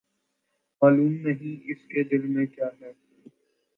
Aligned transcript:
معلوم 0.81 1.13
نہیں، 1.21 1.71
اس 1.71 1.85
کے 1.87 2.03
دل 2.03 2.27
میں 2.27 2.45
کیاہے؟ 2.45 2.91